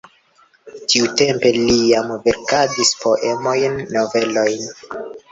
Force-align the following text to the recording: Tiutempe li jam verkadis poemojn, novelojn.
Tiutempe 0.91 1.49
li 1.57 1.75
jam 1.89 2.09
verkadis 2.27 2.93
poemojn, 3.03 3.77
novelojn. 3.97 4.65